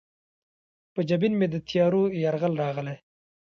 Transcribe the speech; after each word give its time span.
په 0.93 1.01
جبین 1.09 1.33
مې 1.39 1.47
د 1.53 1.55
تیارو 1.67 2.01
یرغل 2.21 2.53
راغلی 2.63 2.97